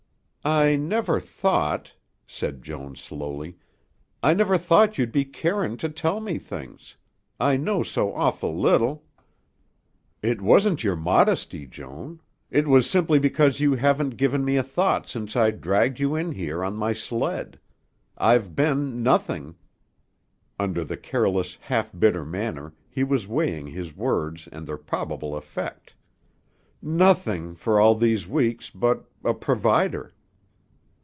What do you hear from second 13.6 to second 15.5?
haven't given me a thought since